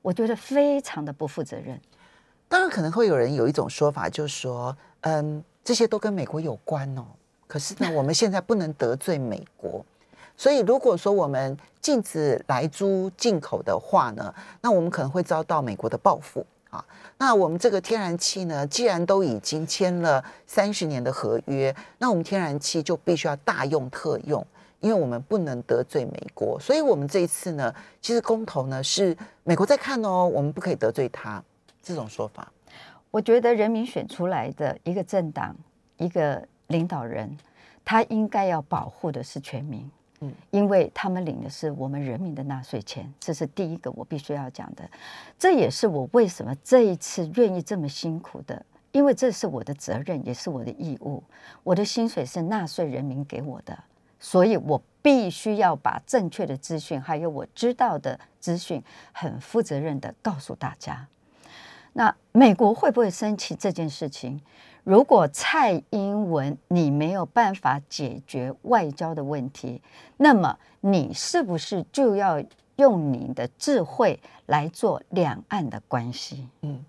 [0.02, 1.80] 我觉得非常的不负责任。
[2.48, 7.04] 当然可能会有人有一种说法，就是说，嗯，这些都跟美国有关哦。
[7.48, 9.85] 可是呢，我们现在不能得罪美国，
[10.37, 16.85] 所以如果说我们禁止来租进口的话呢，那我们可能会遭到美国的报复啊。
[17.18, 24.44] 那我们这个天然气呢，既然都已经签了三十年的合约，那我们天然气就必须要大用特用，
[24.80, 26.59] 因为我们不能得罪美国。
[26.59, 31.42] 所以，我们这一次呢，其实公投呢是美国在看哦，我们不可以得罪他
[31.87, 32.53] 这种说法。
[33.12, 35.57] 我觉得人民选出来的一个政党、
[35.96, 37.31] 一个领导人，
[37.85, 39.88] 他应该要保护的是全民。
[40.20, 44.83] 嗯，因为他们领的是我们人民的纳税钱，这是第一个我必须要讲的。
[45.38, 51.22] 这也是我为什么这一次愿意这么辛苦的，因为这是我的责任，也是我的义务。
[51.62, 53.79] 我的薪水是纳税人民给我的，
[54.18, 61.07] 所以我必须要把正确的资讯，还有我知道的资讯，很负责任的告诉大家。
[61.96, 64.38] 那美国会不会生气这件事情？
[64.85, 69.80] 如果蔡英文你没有办法解决外交的问题，
[70.18, 72.42] 那么你是不是就要
[72.76, 76.46] 用你的智慧来做两岸的关系？
[76.61, 76.85] 嗯，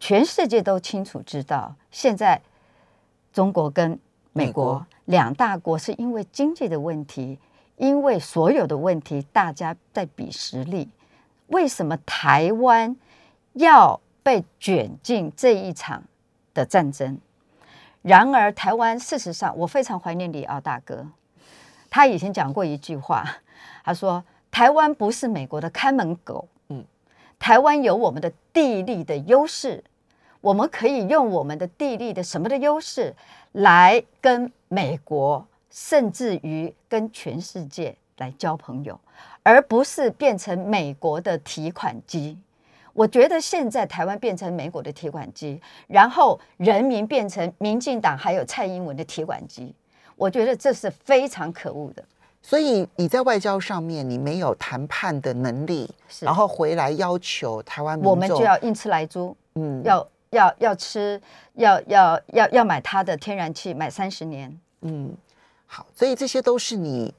[0.00, 2.40] 全世界都清楚知道，现在
[3.34, 3.98] 中国跟
[4.32, 7.38] 美国两大国是因为经济的问题，
[7.76, 10.88] 因为所有的问题，大家在比实力。
[11.48, 12.96] 为什么台湾
[13.52, 16.02] 要被卷进这一场？
[16.54, 17.18] 的战争。
[18.02, 21.06] 然而，台湾事实上，我非常怀念李敖大哥。
[21.88, 23.24] 他以前讲过一句话，
[23.82, 26.84] 他说：“台湾不是美国的看门狗，嗯，
[27.38, 29.82] 台湾有我们的地利的优势，
[30.42, 33.16] 我们可以用我们的地利的什么的优势
[33.52, 39.00] 来跟美国，甚至于跟全世界来交朋友，
[39.42, 42.36] 而不是变成美国的提款机。”
[42.92, 49.74] 我觉得现在台湾变成美国的提款机，然后人民变成民进党还有蔡英文的提款机，
[50.16, 52.04] 我觉得这是非常可恶的。
[52.42, 55.88] 所以你在外交上面你没有谈判的能力，
[56.20, 61.20] 然后回来要求台湾，我们就要硬吃来租，嗯，要要要吃，
[61.54, 65.14] 要要要要买他的天然气，买三十年，嗯，
[65.66, 67.14] 好，所以这些都是你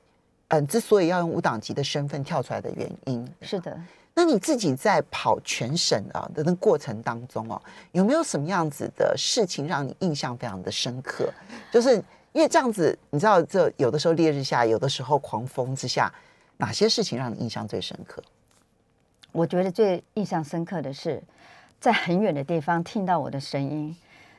[0.50, 3.28] 嗯之所以要用无党籍的身份跳出来的原因。
[3.42, 3.76] 是的。
[4.16, 7.60] 那你自己在跑全省啊的那过程当中哦，
[7.94, 11.34] 有没有什么样子的事情让你印象非常的深刻？
[11.72, 11.96] 就是
[12.32, 16.14] 因为这样子，你知道，这有的时候烈日下，有的时候狂风之下，
[16.58, 18.22] 哪些事情让你印象最深刻？
[19.32, 21.22] 我觉得最印象深刻的是，
[21.80, 23.96] 在很远的地方听到我的声音，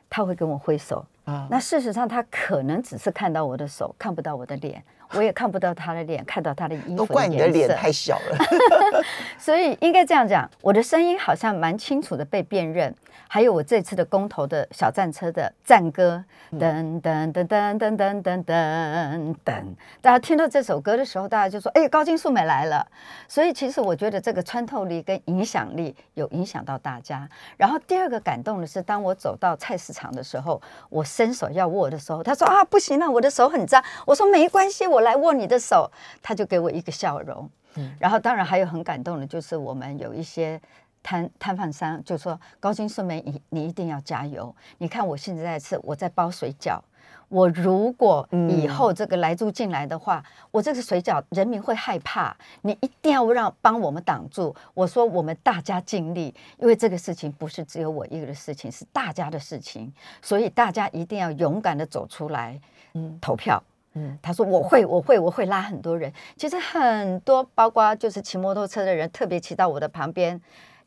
[0.08, 1.48] 他会跟我挥手啊。
[1.50, 4.82] 那事实上，他可能只是看到我的手，看不到我的脸。
[5.16, 8.38] 我也看不到他的脸，看到他的衣服都怪你的脸太小了。
[9.38, 12.94] 所以应该这样讲，我的声音好像蛮清楚的被辨认。
[13.34, 19.64] 还有我这次的公投的小战车的战歌，噔噔噔噔噔噔噔噔噔，
[20.00, 22.86] 大家听到这首歌的时候，大家就说：“哎，高金素梅来了。”
[23.26, 27.28] 所以其实我觉得这个穿透力跟影响力有影响到大家。
[27.56, 35.90] 然后第二个感动的是，当我走到菜市场的时候，我伸手要握的时候，他说：“啊，不行了，我的手很脏。”我说：“没关系，我来握你的手。”
[36.22, 37.50] 他就给我一个笑容。
[37.98, 40.60] 然后当然还有很感动的，就是我们有一些。
[41.04, 44.52] 摊摊贩商就说：“高金顺梅，你你一定要加油！
[44.78, 46.80] 你看我现在在吃，我在包水饺。
[47.28, 52.34] 我如果以后这个来租进来的话，我这个水饺人民会害怕。
[52.62, 54.54] 你一定要让帮我们挡住。
[54.72, 62.58] 我说我们大家尽力，因为这个事情不是只有我一个的事情，是大家的事情，所以大家一定要勇敢的走出来，
[62.94, 63.62] 嗯，投票。
[63.94, 66.12] 嗯，他说我会，我会，我会拉很多人。
[66.36, 70.40] 其实很多，包括就是骑摩托车的人，特别骑到我的旁边。”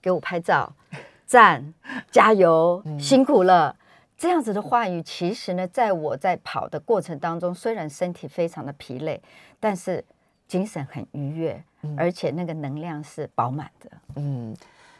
[0.07, 0.71] 给我拍照，
[1.27, 1.73] 赞，
[2.09, 3.75] 加油，辛苦了。
[4.17, 9.21] 这样子的话语，其实呢，在我在跑的过程当中，虽然身体非常的疲累，
[9.59, 10.01] 但是
[10.47, 11.61] 精神很愉悦，
[11.97, 13.91] 而且那个能量是饱满的。
[14.15, 14.55] 嗯。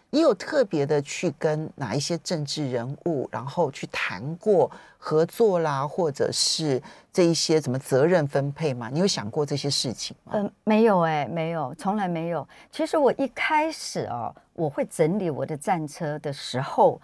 [0.09, 8.89] 你有特别的去跟哪一些政治人物，然后去谈过合作啦，或者是这一些什么责任分配吗？
[8.91, 10.31] 你有想过这些事情吗？
[10.35, 12.47] 嗯，没有哎，没有，从来没有。
[12.71, 17.01] 其实我一开始哦，我会整理我的战车的时候，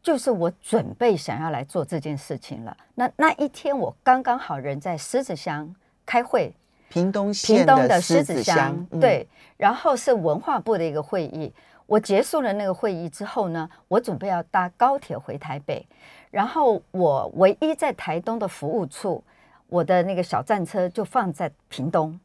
[0.00, 2.76] 就是我准备想要来做这件事情了。
[2.94, 5.74] 那那一天我刚刚好人在狮子乡
[6.06, 6.54] 开会，
[6.88, 11.52] 屏东屏东的狮子乡，对，然后是文化部的一个会议。
[11.86, 15.86] 我结束了那个会议之后呢，我准备要搭高铁回台北，
[16.30, 19.22] 然后我唯一在台东的服务处，
[19.68, 22.18] 我的那个小战车就放在屏东，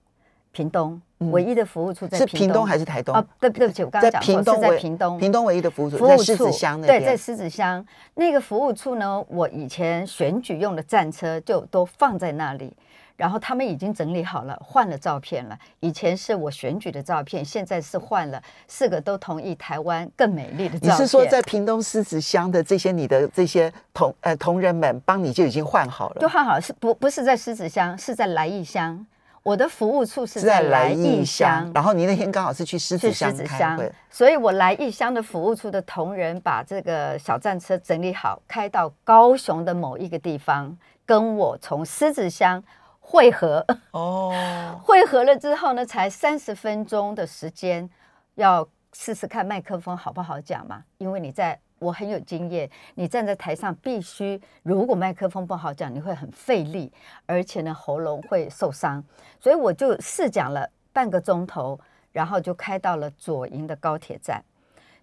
[0.52, 1.00] 屏东
[1.32, 3.16] 唯一的服务处在是屏东还是台东？
[3.16, 12.76] 哦，对对不起，我刚刚讲错是在屏东，屏东唯一的服务处在狮子乡对，在狮子乡那个服务处呢，我以前选举用的战车就都放在那里。
[13.22, 15.56] 然后他们已经整理好了，换了照片了。
[15.80, 20.92] 以前是我选举的照片，现在是换了四个都同意台湾更美丽的照片。
[20.92, 26.22] 你是说在屏东狮子乡的这些你的这些同呃同仁们帮你就已经换好了？
[26.22, 29.06] 就换好了，是不不是在狮子乡，是在来义乡。
[29.44, 42.64] 我的服务处是在来义乡，然后你那天刚好是去狮子乡开会，所以我来义乡的服务处的同仁把这个小战车整理好，开到高雄的某一个地方，跟我从狮子乡
[43.02, 43.66] 汇合。
[43.92, 47.90] 哦， 汇合了之后呢，才三十分钟的时间，
[48.36, 51.60] 要试试看麦克风好不好讲嘛，因为你在。
[51.82, 56.94] 我很有经验，你站在台上必须，如果麦克风不好讲，你会很费力，
[57.26, 59.04] 而且呢喉咙会受伤，
[59.40, 61.80] 所以我就试讲了半个钟头，
[62.12, 64.44] 然后就开到了左营的高铁站，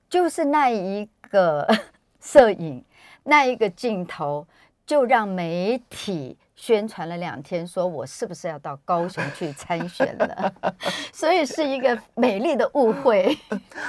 [0.08, 1.66] 就是那一个
[2.22, 2.84] 摄影，
[3.24, 4.46] 那一个镜头，
[4.88, 10.53] 就让媒体宣传了两天，说我是不是要到高雄去参选了，
[11.12, 13.38] 所以是一个美丽的误会。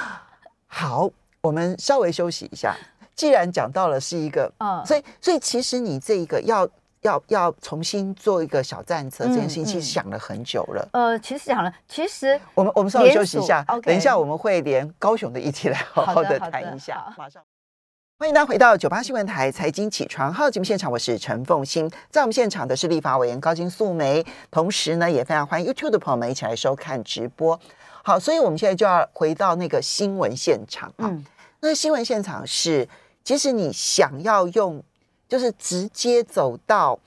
[0.68, 1.10] 好。
[1.42, 2.76] 我们稍微休息一下。
[3.14, 6.68] 既然讲到了是一个，嗯，所以所以其实你这一个要
[7.00, 10.86] 要要重新做一个小战车这件事情，其实想了很久了。
[10.92, 17.10] 呃，其实想了，其实我们我们稍微休息一下，等一下我们会连高雄的议题来好好的谈一下。
[17.16, 17.42] 马上
[18.20, 27.58] 欢迎大家回到九八新闻台财经起床号节目现场，我是陈凤欣，在我们现场的是立法委员高金素梅，同时呢也非常欢迎 YouTube 的朋友们一起来收看直播。
[28.04, 31.10] 好，所以我们现在就要回到那个新闻现场啊。
[31.60, 32.86] 那新闻现场是，
[33.24, 34.82] 其实你想要用，
[35.26, 36.98] 就是直接走到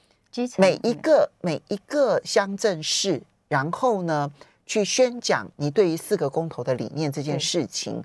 [0.57, 4.31] 每一个每一个乡镇市，然后呢
[4.65, 8.03] 去宣讲你对于四个公投的理念这件事情，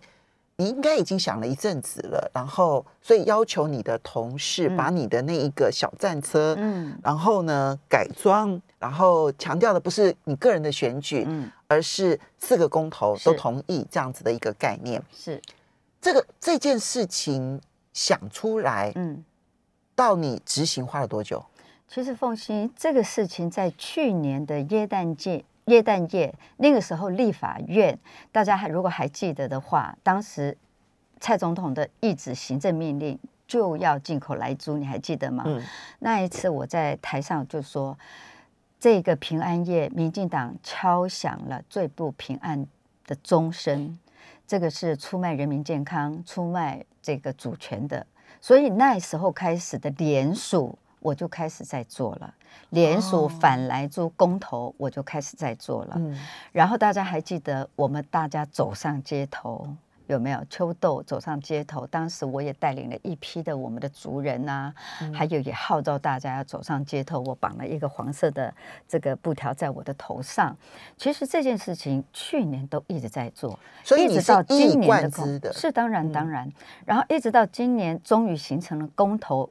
[0.58, 2.30] 你应该已经想了一阵子了。
[2.34, 15.40] 然后，所以要求你的同事把你的那一个小战车，嗯，然后呢改装，然后强调的不是你个人的选举，嗯，而是四个公投都同意这样子的一个概念，是。
[16.00, 17.60] 这个这件事情
[17.92, 19.24] 想出来，嗯，
[19.94, 21.44] 到你执行花了多久？
[21.88, 27.98] 其实凤欣这个事情在去年的耶诞节耶诞夜那个时候，立法院
[28.33, 30.57] 大家还如果还记得的话，当时
[31.20, 35.44] 蔡总统的一纸行政命令就要进口来猪，你还记得吗？
[35.46, 35.62] 嗯，
[36.00, 37.98] 那一次我在台上就说，
[38.78, 42.66] 这个平安夜，民进党敲响了最不平安
[43.07, 43.98] 的钟声。
[44.46, 48.07] 这个是出卖人民健康、出卖这个主权的，
[48.40, 52.34] 所以那时候开始的联署，我就开始在做了。
[52.70, 56.00] 联署反来做公投，我就开始在做了。
[56.52, 59.66] 然后大家还记得，我们大家走上街头。
[60.06, 61.87] 有没有秋豆走上街头？
[61.87, 64.72] 当时我也带领了一批的我们的族人呐，
[65.12, 67.20] 还有也号召大家要走上街头。
[67.20, 68.54] 我绑了一个黄色的
[68.88, 70.56] 这个布条在我的头上。
[70.96, 76.50] 其实这件事情去年都一直在做，所以一直到今年的公是当然当然，
[76.87, 79.50] 然后一直到今年终于形成了公投。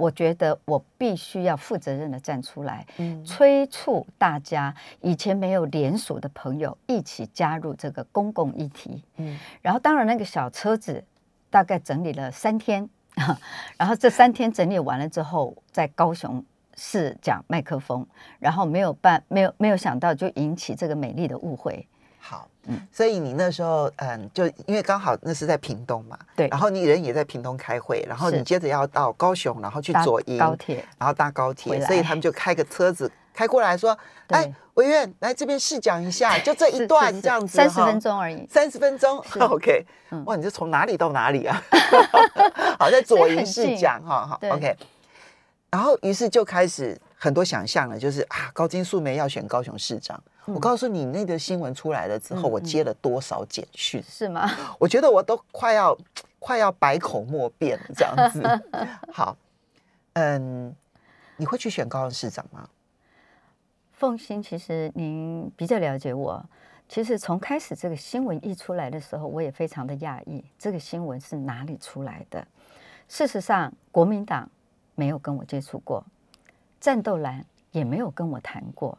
[0.00, 2.86] 我觉得我必须要负责任的站出来，
[3.22, 9.04] 催促大家以前没有联署的朋友一起加入这个公共议题。
[9.16, 11.04] 嗯，然后当然那个小车子
[11.50, 12.88] 大概整理了三天，
[13.76, 16.42] 然后这三天整理完了之后，在高雄
[16.76, 18.06] 市讲麦克风，
[18.38, 21.86] 然后没有办没有没有想到就引起这个美丽的误会。
[22.20, 22.46] 好。
[22.66, 33.96] 嗯，所以你那时候，嗯，就因为刚好那是在屏东嘛，对，然后你人也在屏东开会，然后你接着要到高雄，然后去左营高铁，然后搭高铁，所以他们就开个车子开过来说，
[34.28, 39.86] 哎，委员来这边试讲一下，就这一段这样子，三十分钟而已，三十分钟，OK，
[40.26, 41.62] 哇，你是从哪里到哪里啊？
[42.78, 44.76] 好，在左营试讲哈，好，OK，
[45.70, 47.00] 然后于是就开始。
[47.22, 50.18] 很多想象了，就是啊，高金素梅要选高雄市长。
[50.54, 54.02] 我告诉你，那个新闻出来了之后，我接了多少简讯？
[54.02, 54.50] 是吗？
[54.78, 55.96] 我觉得我都快要
[56.38, 58.42] 快要百口莫辩这样子。
[59.12, 59.36] 好，
[60.14, 60.74] 嗯，
[61.36, 62.68] 你会去选高雄市长吗？
[63.92, 66.44] 凤欣，其实您比较了解我。
[66.88, 72.44] 其实从开始这个新闻一出来的时候，我也非常的讶异，这个新闻是哪里出来的？
[73.06, 74.48] 事实上，国民党
[74.94, 76.04] 没有跟我接触过。
[76.80, 78.96] 战斗蓝也没有跟我谈过，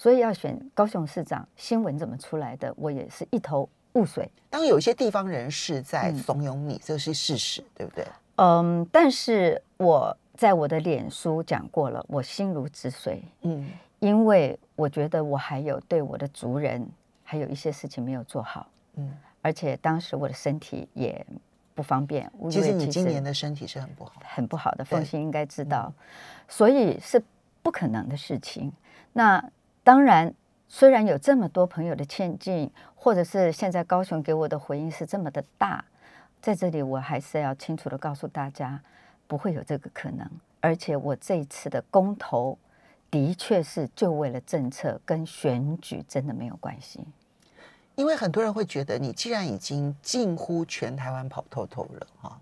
[0.00, 4.30] 所以要选高雄市长，新闻怎么出来的，我也是一头雾水。
[4.48, 8.06] 当有一些地方人士在怂恿你，这是事实，对不对？
[8.36, 13.22] 嗯，但是我在我的脸书讲过了，我心如止水。
[13.42, 16.88] 嗯，因为我觉得我还有对我的族人
[17.22, 18.66] 还有一些事情没有做好。
[18.94, 21.26] 嗯，而且当时我的身体也
[21.74, 22.32] 不方便。
[22.50, 24.82] 其实你今年的身体是很不好，很不好的。
[24.82, 25.92] 凤心应该知道。
[26.48, 27.22] 所以是
[27.60, 28.72] 不可能的事情。
[29.12, 29.44] 那
[29.82, 30.34] 当然，
[30.68, 35.84] 虽然有这么多朋友的劝进，或者是现在高雄给我的回应是这么的大，
[36.40, 38.80] 在这里我还是要清楚的告诉大家，
[39.26, 40.28] 不会有这个可能。
[40.60, 42.58] 而且我这一次的公投，
[43.10, 47.00] 的确是就为了政策，跟选举真的没有关系。
[47.96, 52.38] 因为很多人会觉得，你既然已经近乎全台湾跑透透了哈，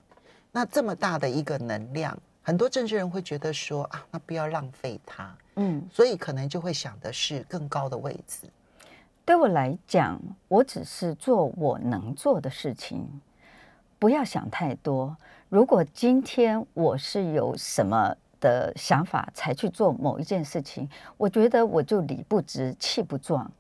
[0.51, 8.49] 那这么大的一个能量，很多政治人会觉得说啊，那不要浪费它，嗯，所以可能就会想的是更高的位置。
[9.25, 13.07] 对我来讲，我只是做我能做的事情，
[13.99, 15.15] 不要想太多。
[15.49, 23.51] 如果今天我是有什么的想法才去做某一件事情，我觉得我就理不直气不壮。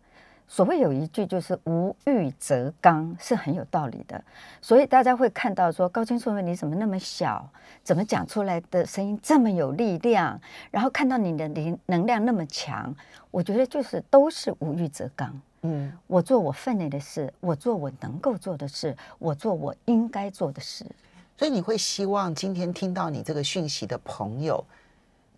[0.51, 4.25] 所谓有一句就是“无欲则刚”，是很有道理的。
[4.63, 7.47] 所以大家会看到说高清素梅你怎么那么小，
[7.85, 10.41] 怎么讲出来的声音这么有力量，
[10.71, 12.93] 然后看到你的能能量那么强，
[13.31, 15.39] 我觉得就是都是无欲则刚。
[15.63, 20.87] 嗯，我做我分内的事，我做我能够做的事，我做我应该做的事。
[21.37, 24.65] 所以你会希望今天听到你这个讯息的朋友，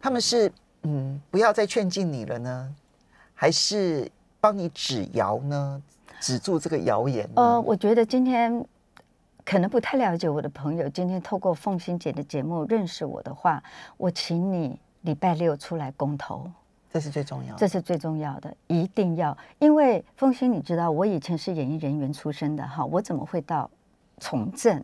[0.00, 0.50] 他们是
[0.82, 2.72] 嗯不要再劝进你了呢，
[3.34, 4.08] 还是？
[4.40, 5.82] 帮你止谣呢，
[6.18, 7.28] 止住这个谣言。
[7.34, 8.64] 呃，我觉得今天
[9.44, 13.62] 可能不太了解我的朋友，今天透过凤欣姐的节目认识我的话，
[13.96, 16.50] 我请你礼拜六出来公投，
[16.90, 19.36] 这是最重要，这是最重要的，一定要。
[19.58, 23.70] 因为凤欣，你知道我以前是演艺人员出身的哈，我怎么会到
[24.18, 24.82] 从政？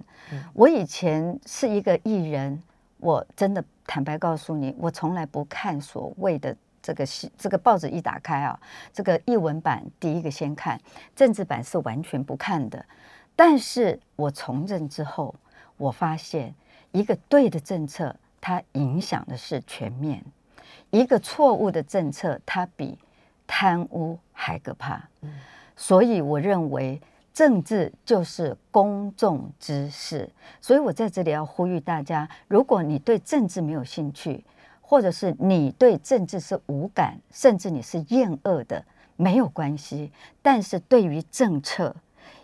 [0.52, 2.62] 我以前是一个艺人，
[2.98, 6.54] 我真的坦白告诉你，我从来不看所谓的。
[6.86, 8.56] 这个是这个报纸一打开啊，
[8.92, 10.80] 这个译文版第一个先看，
[11.16, 12.86] 政治版是完全不看的。
[13.34, 15.34] 但是我从政之后，
[15.78, 16.54] 我发现
[16.92, 20.20] 一个对的政策，它影响的是全面；
[20.90, 22.96] 一个错误的政策，它比
[23.48, 25.02] 贪污还可怕。
[25.74, 27.02] 所以我认为
[27.34, 30.30] 政治就是公众之事。
[30.60, 34.44] 所以我在这里要呼吁大家：如果你对政治没有兴趣，
[34.88, 38.84] 或者是你对政治是无感，甚至你是厌恶的，
[39.16, 40.12] 没有关系。
[40.40, 41.94] 但是对于政策，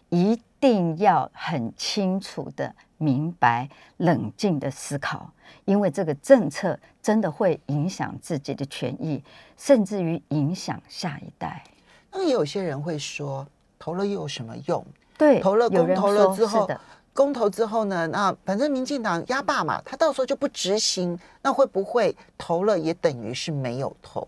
[0.08, 3.68] 一定要很清楚的明白、
[3.98, 5.32] 冷静的思考，
[5.66, 9.22] 因为这个政策真的会影响自己的权益，
[9.56, 11.62] 甚至于影响下一代。
[12.10, 13.46] 那也有些人会说，
[13.78, 14.84] 投了又有什么用？
[15.16, 16.68] 对，投了公投了之后。
[17.14, 18.06] 公投之后呢？
[18.06, 24.26] 那反正民进党压霸嘛，他到时候就不执行，那会不会投了也等于是没有投？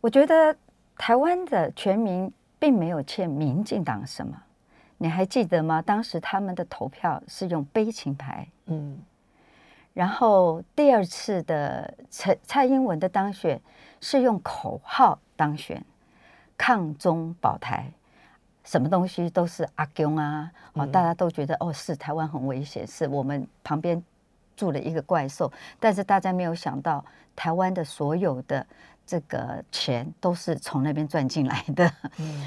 [0.00, 0.54] 我觉得
[0.96, 4.36] 台湾的全民并没有欠民进党什么，
[4.98, 5.80] 你还记得吗？
[5.80, 8.98] 当时他们的投票是用悲情牌，嗯，
[9.94, 13.60] 然后第二次的蔡蔡英文的当选
[14.00, 15.82] 是用口号当选，
[16.58, 17.90] 抗中保台。
[18.66, 24.02] 什么东西都是阿公啊，哦，大家都觉得哦，是台湾很危险，是我们旁边
[24.56, 25.50] 住了一个怪兽。
[25.78, 27.02] 但是大家没有想到，
[27.36, 28.66] 台湾的所有的
[29.06, 31.90] 这个钱都是从那边赚进来的。
[32.18, 32.44] 嗯。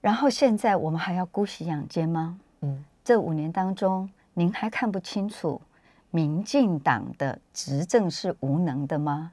[0.00, 2.38] 然后现在我们还要姑息养奸吗？
[2.62, 2.84] 嗯。
[3.04, 5.62] 这五年当中，您还看不清楚
[6.10, 9.30] 民进党的执政是无能的吗？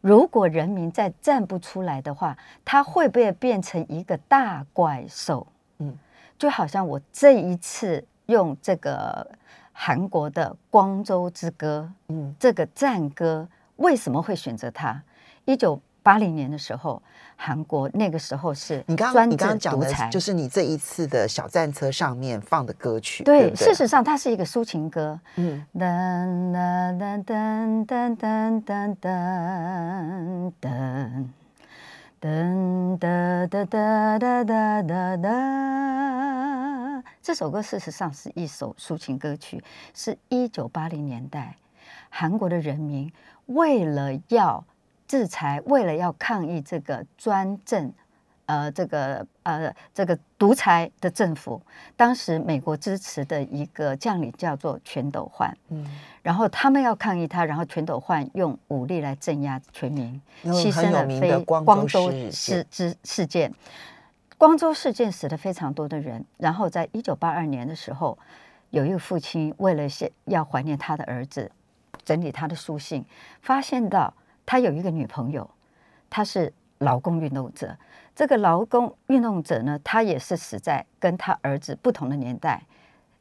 [0.00, 5.46] 如果人民再站不出来的话，他会不会变成一个大怪兽？
[5.78, 5.96] 嗯，
[6.38, 9.26] 就好像我这一次用这个
[9.72, 15.02] 韩国的《光州之歌》，嗯，这个战歌为什么会选择它？
[15.44, 15.80] 一九。
[16.02, 17.02] 八零年的时候，
[17.36, 23.22] 韩国那个时候是你刚刚你刚刚讲的，就是你这一次的小战车上面放的歌曲。
[23.24, 25.20] 对，事实上它是一个抒情歌。
[25.36, 25.64] 嗯。
[25.78, 31.32] 噔噔噔噔噔噔噔噔
[32.20, 37.02] 噔噔噔噔噔噔噔。
[37.22, 39.62] 这首歌事实上是一首抒情歌曲，
[39.94, 41.56] 是一九八零年代
[42.08, 43.12] 韩国的人民
[43.46, 44.64] 为了要。
[45.10, 47.92] 制裁为了要抗议这个专政，
[48.46, 51.60] 呃，这个呃，这个独裁的政府，
[51.96, 55.84] 当时美国支持的一个将领叫做全斗焕，嗯，
[56.22, 63.52] 然后他们要抗议他，然后全斗焕用武力来镇压全民，牺牲了非光州事之事件，
[64.38, 68.16] 光州事件死了非常多的人，然后在一九八二年的时候，
[68.70, 71.50] 有一个父亲为了先要怀念他的儿子，
[72.04, 73.04] 整理他的书信，
[73.42, 74.14] 发现到。
[74.50, 75.48] 他有一个女朋友，
[76.10, 77.76] 他是劳工运动者。
[78.16, 82.60] 这个劳工运动者呢，他也是死在跟他儿子不同的年代，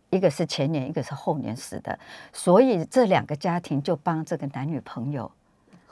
[0.09, 1.99] 一个是前年，一个是后年死的。
[2.34, 5.32] 所以这两个家庭就帮这个男女朋友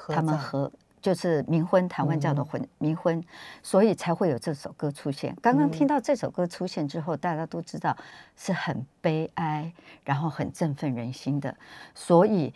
[0.08, 3.24] 他们和就是冥婚，台湾叫做婚冥婚，
[3.62, 5.38] 所以才会有这首歌出现。
[5.40, 7.96] 刚刚听到这首歌出现之后，大家都知道
[8.36, 9.72] 是很悲哀，
[10.04, 11.56] 然后很振奋人心的。
[11.94, 12.52] 所以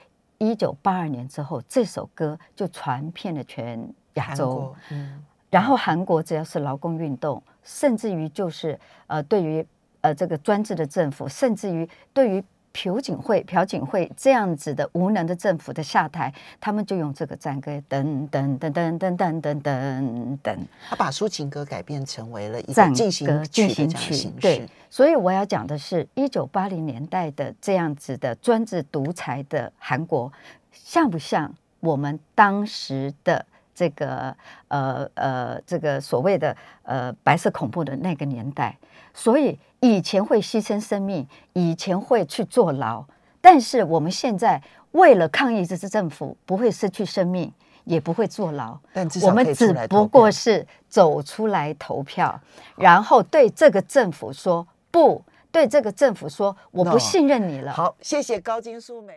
[0.50, 4.76] 一九八二年之后，这首歌就传遍了全亚洲。
[4.90, 9.66] 嗯，然后韩国只要是劳工运动，甚至于就是呃，对于
[10.02, 12.44] 呃这个专制的政府，甚至于对于。
[12.74, 20.58] 朴槿惠、朴槿惠这样子的无能的政府的下台，他们就用这个战歌，噔噔噔噔噔噔噔噔噔，
[20.90, 24.30] 他把抒情歌改变成为了一个进行进行曲。
[24.40, 30.32] 对，所以我要讲的是，一九八零年代的这样子的专制独裁的韩国，
[30.72, 33.46] 像不像我们当时的
[33.76, 34.36] 这个
[34.70, 38.78] 呃呃这个所谓的呃白色恐怖的那个年代？
[39.14, 39.60] 所以。
[39.82, 43.04] 以前会牺牲生命，以前会去坐牢，
[43.42, 44.62] 但是我们现在
[44.92, 47.52] 为了抗议这次政府，不会失去生命，
[47.84, 48.78] 也不会坐牢。
[48.94, 52.40] 但我们只不过是走出来投票，
[52.76, 57.74] 然后对这个政府说不，对这个政府说我不信任你了。
[57.74, 59.10] 好，谢谢高金素梅。